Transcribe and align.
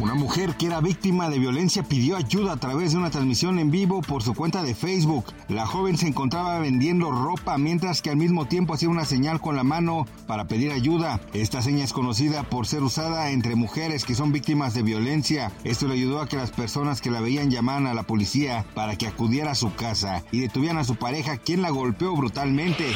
Una 0.00 0.14
mujer 0.14 0.54
que 0.56 0.64
era 0.64 0.80
víctima 0.80 1.28
de 1.28 1.38
violencia 1.38 1.82
pidió 1.82 2.16
ayuda 2.16 2.54
a 2.54 2.56
través 2.56 2.92
de 2.92 2.96
una 2.96 3.10
transmisión 3.10 3.58
en 3.58 3.70
vivo 3.70 4.00
por 4.00 4.22
su 4.22 4.32
cuenta 4.32 4.62
de 4.62 4.74
Facebook. 4.74 5.26
La 5.48 5.66
joven 5.66 5.98
se 5.98 6.08
encontraba 6.08 6.58
vendiendo 6.58 7.10
ropa 7.10 7.58
mientras 7.58 8.00
que 8.00 8.08
al 8.08 8.16
mismo 8.16 8.46
tiempo 8.46 8.72
hacía 8.72 8.88
una 8.88 9.04
señal 9.04 9.42
con 9.42 9.56
la 9.56 9.62
mano 9.62 10.06
para 10.26 10.46
pedir 10.46 10.72
ayuda. 10.72 11.20
Esta 11.34 11.60
seña 11.60 11.84
es 11.84 11.92
conocida 11.92 12.44
por 12.44 12.66
ser 12.66 12.82
usada 12.82 13.30
entre 13.30 13.56
mujeres 13.56 14.06
que 14.06 14.14
son 14.14 14.32
víctimas 14.32 14.72
de 14.72 14.82
violencia. 14.82 15.52
Esto 15.64 15.86
le 15.86 15.94
ayudó 15.94 16.22
a 16.22 16.28
que 16.28 16.38
las 16.38 16.50
personas 16.50 17.02
que 17.02 17.10
la 17.10 17.20
veían 17.20 17.50
llamaran 17.50 17.86
a 17.86 17.92
la 17.92 18.04
policía 18.04 18.64
para 18.74 18.96
que 18.96 19.06
acudiera 19.06 19.50
a 19.50 19.54
su 19.54 19.74
casa 19.74 20.24
y 20.32 20.40
detuvieran 20.40 20.78
a 20.78 20.84
su 20.84 20.96
pareja 20.96 21.36
quien 21.36 21.60
la 21.60 21.68
golpeó 21.68 22.16
brutalmente. 22.16 22.86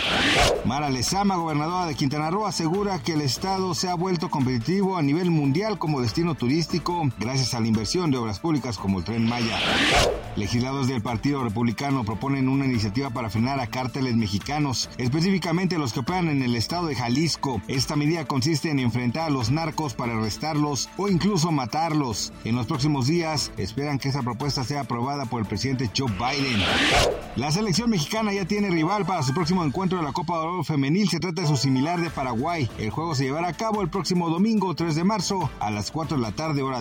Mara 0.65 0.89
Lezama, 0.89 1.37
gobernadora 1.37 1.85
de 1.85 1.97
Quintana 1.97 2.31
Roo, 2.31 2.47
asegura 2.47 3.03
que 3.03 3.13
el 3.13 3.21
estado 3.21 3.75
se 3.75 3.91
ha 3.91 3.95
vuelto 3.95 4.31
competitivo 4.31 4.97
a 4.97 5.03
nivel 5.03 5.31
mundial 5.31 5.79
como 5.79 6.01
destino 6.01 6.35
turístico 6.35 6.94
gracias 7.19 7.55
a 7.55 7.61
la 7.61 7.67
inversión 7.67 8.11
de 8.11 8.19
obras 8.19 8.39
públicas 8.39 8.79
como 8.79 8.99
el 8.99 9.05
tren 9.05 9.29
Maya. 9.29 9.59
Legisladores 10.37 10.89
del 10.89 11.03
Partido 11.03 11.43
Republicano 11.43 12.05
proponen 12.05 12.49
una 12.49 12.65
iniciativa 12.65 13.11
para 13.11 13.31
frenar 13.31 13.61
a 13.61 13.69
cárteles 13.69 14.17
mexicanos, 14.17 14.91
específicamente 14.99 15.79
los 15.79 15.93
que 15.93 16.01
operan 16.01 16.29
en 16.29 16.43
el 16.43 16.57
estado 16.57 16.87
de 16.87 16.97
Jalisco. 16.97 17.61
Esta 17.69 17.97
medida 17.97 18.25
consiste 18.25 18.71
en 18.71 18.79
enfrentar 18.79 19.25
a 19.25 19.31
los 19.31 19.51
narcos 19.51 19.95
para 19.95 20.15
arrestarlos 20.15 20.89
o 20.97 21.09
incluso 21.09 21.53
matarlos. 21.53 22.33
En 22.45 22.57
los 22.57 22.67
próximos 22.67 23.07
días 23.07 23.53
esperan 23.57 23.99
que 23.99 24.09
esa 24.09 24.23
propuesta 24.23 24.65
sea 24.65 24.81
aprobada 24.81 25.27
por 25.27 25.41
el 25.41 25.47
presidente 25.47 25.91
Joe 25.97 26.11
Biden. 26.13 26.61
La 27.37 27.51
selección 27.51 27.91
mexicana 27.91 28.33
ya 28.33 28.45
tiene 28.45 28.71
rival 28.71 29.07
para 29.07 29.23
su 29.23 29.35
próximo 29.35 29.65
encuentro 29.65 29.99
de 29.99 30.05
la 30.05 30.13
Copa 30.13 30.35
de 30.35 30.47
Oro 30.47 30.65
Femenil. 30.65 31.09
Se 31.09 31.21
trata 31.21 31.43
de 31.43 31.49
su 31.49 31.57
similar 31.57 32.01
de 32.01 32.11
Paraguay. 32.11 32.69
El 32.79 32.91
juego 32.91 33.15
se 33.15 33.25
llevará 33.25 33.49
a 33.49 33.53
cabo 33.53 33.83
el 33.83 33.89
próximo 33.89 34.31
domingo 34.31 34.75
3 34.75 34.95
de 34.95 35.05
marzo 35.05 35.51
a 35.61 35.71
las 35.71 35.91
4 35.91 36.17
de 36.17 36.23
la 36.23 36.33
tarde 36.33 36.63
hora 36.63 36.81